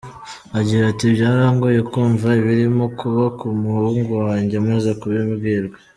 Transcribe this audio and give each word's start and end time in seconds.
Agira 0.59 0.83
ati 0.91 1.05
“Byarangoye 1.15 1.79
kumva 1.91 2.27
ibirimo 2.39 2.83
kuba 2.99 3.23
ku 3.39 3.47
muhungu 3.61 4.11
wanjye 4.25 4.53
amaze 4.61 4.89
kubimbwira. 4.99 5.67